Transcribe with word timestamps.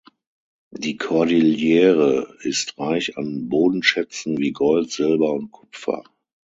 Die 0.71 0.97
Kordillere 0.97 2.35
ist 2.41 2.79
reich 2.79 3.19
an 3.19 3.49
Bodenschätzen 3.49 4.39
wie 4.39 4.51
Gold, 4.51 4.89
Silber 4.89 5.31
und 5.31 5.51
Kupfer. 5.51 6.01